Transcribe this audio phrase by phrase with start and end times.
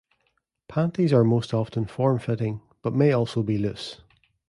[0.67, 4.01] Panties are most often form-fitting, but may also be loose.